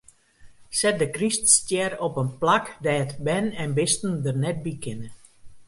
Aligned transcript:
Set 0.79 0.97
de 1.01 1.07
kryststjer 1.15 1.91
op 2.05 2.13
in 2.23 2.31
plak 2.41 2.65
dêr't 2.85 3.11
bern 3.25 3.47
en 3.63 3.71
bisten 3.77 4.13
der 4.23 4.37
net 4.43 4.57
by 4.65 4.73
kinne. 4.83 5.09